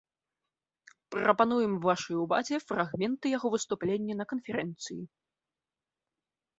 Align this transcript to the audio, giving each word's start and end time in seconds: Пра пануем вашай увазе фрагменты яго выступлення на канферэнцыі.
Пра 1.15 1.31
пануем 1.41 1.73
вашай 1.85 2.15
увазе 2.23 2.55
фрагменты 2.71 3.25
яго 3.37 3.47
выступлення 3.59 4.13
на 4.23 4.31
канферэнцыі. 4.35 5.01